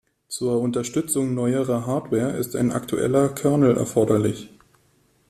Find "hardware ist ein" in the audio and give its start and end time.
1.85-2.71